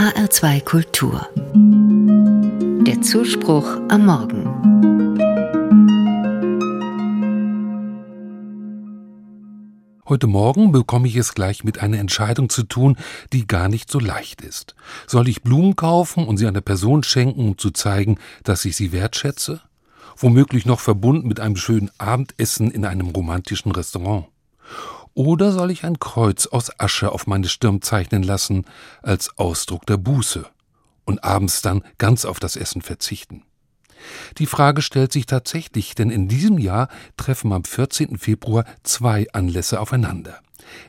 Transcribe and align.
HR2 0.00 0.64
Kultur. 0.64 1.28
Der 2.86 3.02
Zuspruch 3.02 3.66
am 3.90 4.06
Morgen. 4.06 4.46
Heute 10.08 10.26
Morgen 10.26 10.72
bekomme 10.72 11.06
ich 11.06 11.16
es 11.16 11.34
gleich 11.34 11.64
mit 11.64 11.82
einer 11.82 11.98
Entscheidung 11.98 12.48
zu 12.48 12.62
tun, 12.62 12.96
die 13.34 13.46
gar 13.46 13.68
nicht 13.68 13.90
so 13.90 13.98
leicht 13.98 14.40
ist. 14.40 14.74
Soll 15.06 15.28
ich 15.28 15.42
Blumen 15.42 15.76
kaufen 15.76 16.26
und 16.26 16.38
sie 16.38 16.46
einer 16.46 16.62
Person 16.62 17.02
schenken, 17.02 17.46
um 17.46 17.58
zu 17.58 17.70
zeigen, 17.70 18.16
dass 18.42 18.64
ich 18.64 18.76
sie 18.76 18.92
wertschätze? 18.92 19.60
Womöglich 20.16 20.64
noch 20.64 20.80
verbunden 20.80 21.28
mit 21.28 21.40
einem 21.40 21.56
schönen 21.56 21.90
Abendessen 21.98 22.70
in 22.70 22.86
einem 22.86 23.08
romantischen 23.08 23.70
Restaurant. 23.70 24.28
Oder 25.14 25.52
soll 25.52 25.70
ich 25.70 25.84
ein 25.84 25.98
Kreuz 25.98 26.46
aus 26.46 26.78
Asche 26.78 27.12
auf 27.12 27.26
meine 27.26 27.48
Stirn 27.48 27.82
zeichnen 27.82 28.22
lassen, 28.22 28.64
als 29.02 29.36
Ausdruck 29.38 29.86
der 29.86 29.96
Buße, 29.96 30.46
und 31.04 31.24
abends 31.24 31.62
dann 31.62 31.82
ganz 31.98 32.24
auf 32.24 32.40
das 32.40 32.56
Essen 32.56 32.82
verzichten? 32.82 33.42
Die 34.38 34.46
Frage 34.46 34.82
stellt 34.82 35.12
sich 35.12 35.26
tatsächlich, 35.26 35.94
denn 35.94 36.10
in 36.10 36.28
diesem 36.28 36.58
Jahr 36.58 36.88
treffen 37.16 37.52
am 37.52 37.64
14. 37.64 38.18
Februar 38.18 38.64
zwei 38.82 39.26
Anlässe 39.32 39.80
aufeinander. 39.80 40.40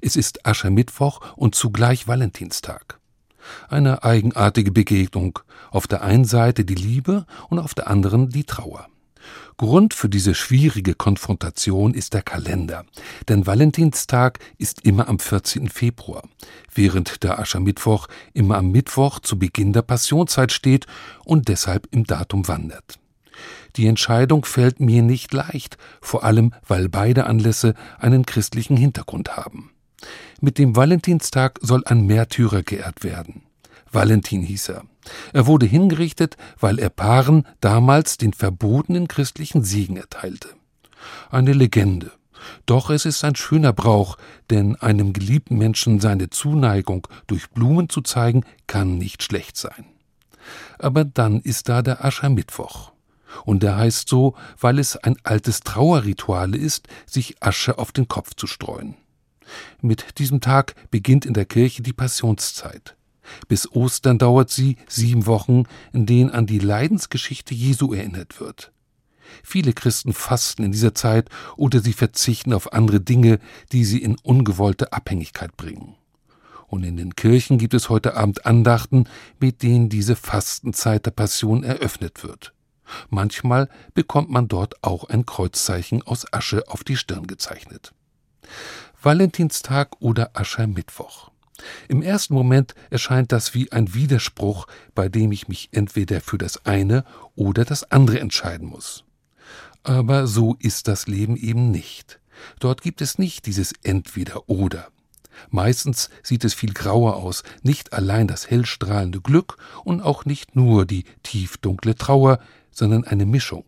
Es 0.00 0.16
ist 0.16 0.46
Aschermittwoch 0.46 1.20
und 1.36 1.54
zugleich 1.54 2.06
Valentinstag. 2.06 3.00
Eine 3.68 4.04
eigenartige 4.04 4.70
Begegnung, 4.70 5.38
auf 5.70 5.86
der 5.86 6.02
einen 6.02 6.24
Seite 6.24 6.64
die 6.64 6.74
Liebe 6.74 7.26
und 7.48 7.58
auf 7.58 7.74
der 7.74 7.88
anderen 7.88 8.28
die 8.28 8.44
Trauer. 8.44 8.86
Grund 9.56 9.94
für 9.94 10.08
diese 10.08 10.34
schwierige 10.34 10.94
Konfrontation 10.94 11.94
ist 11.94 12.14
der 12.14 12.22
Kalender, 12.22 12.84
denn 13.28 13.46
Valentinstag 13.46 14.38
ist 14.58 14.84
immer 14.84 15.08
am 15.08 15.18
14. 15.18 15.68
Februar, 15.68 16.22
während 16.74 17.22
der 17.22 17.38
Aschermittwoch 17.38 18.08
immer 18.32 18.56
am 18.56 18.70
Mittwoch 18.70 19.20
zu 19.20 19.38
Beginn 19.38 19.72
der 19.72 19.82
Passionszeit 19.82 20.52
steht 20.52 20.86
und 21.24 21.48
deshalb 21.48 21.88
im 21.90 22.04
Datum 22.04 22.48
wandert. 22.48 22.98
Die 23.76 23.86
Entscheidung 23.86 24.44
fällt 24.44 24.80
mir 24.80 25.02
nicht 25.02 25.32
leicht, 25.32 25.78
vor 26.00 26.24
allem 26.24 26.52
weil 26.66 26.88
beide 26.88 27.26
Anlässe 27.26 27.74
einen 27.98 28.26
christlichen 28.26 28.76
Hintergrund 28.76 29.36
haben. 29.36 29.70
Mit 30.40 30.58
dem 30.58 30.76
Valentinstag 30.76 31.58
soll 31.62 31.84
ein 31.84 32.06
Märtyrer 32.06 32.62
geehrt 32.62 33.04
werden. 33.04 33.42
Valentin 33.92 34.42
hieß 34.42 34.70
er. 34.70 34.84
Er 35.32 35.46
wurde 35.46 35.66
hingerichtet, 35.66 36.36
weil 36.58 36.78
er 36.78 36.90
Paaren 36.90 37.46
damals 37.60 38.18
den 38.18 38.32
verbotenen 38.32 39.08
christlichen 39.08 39.64
Segen 39.64 39.96
erteilte. 39.96 40.48
Eine 41.30 41.52
Legende. 41.52 42.12
Doch 42.66 42.90
es 42.90 43.04
ist 43.04 43.24
ein 43.24 43.36
schöner 43.36 43.72
Brauch, 43.72 44.16
denn 44.48 44.76
einem 44.76 45.12
geliebten 45.12 45.58
Menschen 45.58 46.00
seine 46.00 46.30
Zuneigung 46.30 47.06
durch 47.26 47.50
Blumen 47.50 47.88
zu 47.88 48.00
zeigen, 48.00 48.44
kann 48.66 48.98
nicht 48.98 49.22
schlecht 49.22 49.56
sein. 49.56 49.86
Aber 50.78 51.04
dann 51.04 51.40
ist 51.40 51.68
da 51.68 51.82
der 51.82 52.04
Aschermittwoch. 52.04 52.92
Und 53.44 53.62
der 53.62 53.76
heißt 53.76 54.08
so, 54.08 54.34
weil 54.58 54.78
es 54.78 54.96
ein 54.96 55.16
altes 55.22 55.60
Trauerritual 55.60 56.54
ist, 56.54 56.88
sich 57.06 57.36
Asche 57.40 57.78
auf 57.78 57.92
den 57.92 58.08
Kopf 58.08 58.34
zu 58.34 58.46
streuen. 58.46 58.96
Mit 59.80 60.18
diesem 60.18 60.40
Tag 60.40 60.74
beginnt 60.90 61.26
in 61.26 61.34
der 61.34 61.44
Kirche 61.44 61.82
die 61.82 61.92
Passionszeit. 61.92 62.96
Bis 63.48 63.70
Ostern 63.70 64.18
dauert 64.18 64.50
sie 64.50 64.76
sieben 64.88 65.26
Wochen, 65.26 65.64
in 65.92 66.06
denen 66.06 66.30
an 66.30 66.46
die 66.46 66.58
Leidensgeschichte 66.58 67.54
Jesu 67.54 67.92
erinnert 67.92 68.40
wird. 68.40 68.72
Viele 69.42 69.72
Christen 69.72 70.12
fasten 70.12 70.64
in 70.64 70.72
dieser 70.72 70.94
Zeit 70.94 71.28
oder 71.56 71.80
sie 71.80 71.92
verzichten 71.92 72.52
auf 72.52 72.72
andere 72.72 73.00
Dinge, 73.00 73.38
die 73.72 73.84
sie 73.84 74.02
in 74.02 74.16
ungewollte 74.18 74.92
Abhängigkeit 74.92 75.56
bringen. 75.56 75.94
Und 76.66 76.84
in 76.84 76.96
den 76.96 77.16
Kirchen 77.16 77.58
gibt 77.58 77.74
es 77.74 77.88
heute 77.88 78.16
Abend 78.16 78.46
Andachten, 78.46 79.04
mit 79.40 79.62
denen 79.62 79.88
diese 79.88 80.14
Fastenzeit 80.14 81.04
der 81.04 81.10
Passion 81.10 81.64
eröffnet 81.64 82.22
wird. 82.22 82.52
Manchmal 83.08 83.68
bekommt 83.94 84.30
man 84.30 84.48
dort 84.48 84.82
auch 84.82 85.04
ein 85.04 85.26
Kreuzzeichen 85.26 86.02
aus 86.02 86.32
Asche 86.32 86.68
auf 86.68 86.84
die 86.84 86.96
Stirn 86.96 87.26
gezeichnet. 87.26 87.92
Valentinstag 89.02 90.00
oder 90.00 90.30
Aschermittwoch. 90.34 91.30
Im 91.88 92.02
ersten 92.02 92.34
Moment 92.34 92.74
erscheint 92.90 93.32
das 93.32 93.54
wie 93.54 93.72
ein 93.72 93.94
Widerspruch, 93.94 94.66
bei 94.94 95.08
dem 95.08 95.32
ich 95.32 95.48
mich 95.48 95.68
entweder 95.72 96.20
für 96.20 96.38
das 96.38 96.66
eine 96.66 97.04
oder 97.34 97.64
das 97.64 97.90
andere 97.90 98.20
entscheiden 98.20 98.68
muss. 98.68 99.04
Aber 99.82 100.26
so 100.26 100.56
ist 100.58 100.88
das 100.88 101.06
Leben 101.06 101.36
eben 101.36 101.70
nicht. 101.70 102.20
Dort 102.58 102.82
gibt 102.82 103.00
es 103.00 103.18
nicht 103.18 103.46
dieses 103.46 103.72
entweder 103.82 104.48
oder. 104.48 104.88
Meistens 105.48 106.10
sieht 106.22 106.44
es 106.44 106.54
viel 106.54 106.74
grauer 106.74 107.16
aus, 107.16 107.42
nicht 107.62 107.92
allein 107.92 108.26
das 108.26 108.50
hellstrahlende 108.50 109.20
Glück 109.20 109.56
und 109.84 110.02
auch 110.02 110.24
nicht 110.24 110.54
nur 110.54 110.84
die 110.84 111.04
tiefdunkle 111.22 111.94
Trauer, 111.94 112.40
sondern 112.70 113.04
eine 113.04 113.26
Mischung. 113.26 113.64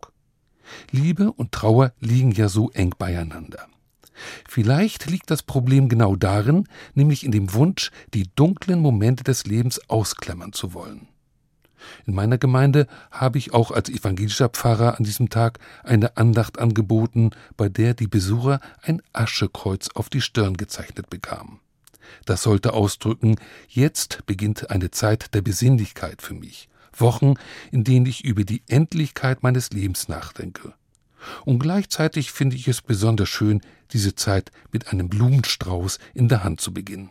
Liebe 0.90 1.32
und 1.32 1.52
Trauer 1.52 1.92
liegen 2.00 2.32
ja 2.32 2.48
so 2.48 2.70
eng 2.70 2.94
beieinander. 2.98 3.66
Vielleicht 4.48 5.10
liegt 5.10 5.30
das 5.30 5.42
Problem 5.42 5.88
genau 5.88 6.16
darin, 6.16 6.68
nämlich 6.94 7.24
in 7.24 7.32
dem 7.32 7.52
Wunsch, 7.54 7.90
die 8.14 8.28
dunklen 8.34 8.80
Momente 8.80 9.24
des 9.24 9.46
Lebens 9.46 9.80
ausklammern 9.88 10.52
zu 10.52 10.74
wollen. 10.74 11.08
In 12.06 12.14
meiner 12.14 12.38
Gemeinde 12.38 12.86
habe 13.10 13.38
ich 13.38 13.52
auch 13.52 13.70
als 13.70 13.88
evangelischer 13.88 14.48
Pfarrer 14.48 14.98
an 14.98 15.04
diesem 15.04 15.30
Tag 15.30 15.58
eine 15.82 16.16
Andacht 16.16 16.58
angeboten, 16.58 17.30
bei 17.56 17.68
der 17.68 17.94
die 17.94 18.06
Besucher 18.06 18.60
ein 18.82 19.02
Aschekreuz 19.12 19.88
auf 19.94 20.08
die 20.08 20.20
Stirn 20.20 20.56
gezeichnet 20.56 21.10
bekamen. 21.10 21.60
Das 22.24 22.42
sollte 22.42 22.72
ausdrücken, 22.72 23.36
jetzt 23.68 24.26
beginnt 24.26 24.70
eine 24.70 24.90
Zeit 24.90 25.34
der 25.34 25.42
Besinnlichkeit 25.42 26.22
für 26.22 26.34
mich, 26.34 26.68
Wochen, 26.96 27.34
in 27.70 27.84
denen 27.84 28.06
ich 28.06 28.24
über 28.24 28.44
die 28.44 28.62
Endlichkeit 28.68 29.42
meines 29.42 29.70
Lebens 29.70 30.08
nachdenke. 30.08 30.74
Und 31.44 31.58
gleichzeitig 31.58 32.32
finde 32.32 32.56
ich 32.56 32.68
es 32.68 32.82
besonders 32.82 33.28
schön, 33.28 33.60
diese 33.92 34.14
Zeit 34.14 34.50
mit 34.70 34.88
einem 34.88 35.08
Blumenstrauß 35.08 35.98
in 36.14 36.28
der 36.28 36.44
Hand 36.44 36.60
zu 36.60 36.72
beginnen. 36.72 37.10